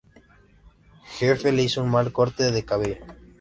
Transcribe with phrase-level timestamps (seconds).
[1.19, 3.05] Jefe, le hizo un mal corte de cabello.